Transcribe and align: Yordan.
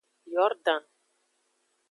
Yordan. 0.33 0.83